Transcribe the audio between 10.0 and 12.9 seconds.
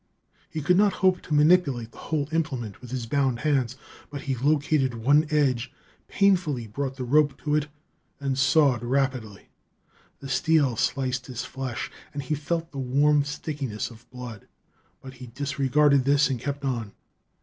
The steel sliced his flesh, and he felt the